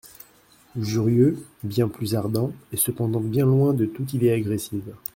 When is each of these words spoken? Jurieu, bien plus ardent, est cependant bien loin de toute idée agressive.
Jurieu, 0.79 1.45
bien 1.61 1.87
plus 1.87 2.15
ardent, 2.15 2.53
est 2.73 2.77
cependant 2.77 3.19
bien 3.19 3.45
loin 3.45 3.71
de 3.71 3.85
toute 3.85 4.15
idée 4.15 4.31
agressive. 4.31 4.95